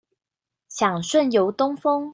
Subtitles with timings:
[0.67, 2.09] 想順遊東峰